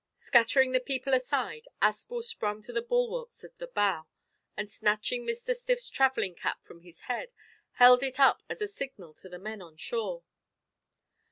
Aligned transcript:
Scattering 0.15 0.71
the 0.71 0.79
people 0.79 1.13
aside 1.13 1.67
Aspel 1.79 2.23
sprang 2.23 2.65
on 2.67 2.73
the 2.73 2.81
bulwarks 2.81 3.43
at 3.43 3.59
the 3.59 3.67
bow, 3.67 4.07
and, 4.57 4.67
snatching 4.67 5.27
Mr 5.27 5.53
Stiff's 5.55 5.91
travelling 5.91 6.33
cap 6.33 6.63
from 6.63 6.81
his 6.81 7.01
head, 7.01 7.29
held 7.73 8.01
it 8.01 8.19
up 8.19 8.41
as 8.49 8.63
a 8.63 8.67
signal 8.67 9.13
to 9.13 9.29
the 9.29 9.37
men 9.37 9.61
on 9.61 9.77
shore. 9.77 10.23